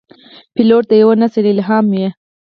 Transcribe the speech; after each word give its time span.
پیلوټ 0.53 0.83
د 0.89 0.93
یوه 1.01 1.13
نسل 1.21 1.45
الهام 1.53 1.85
وي. 1.93 2.07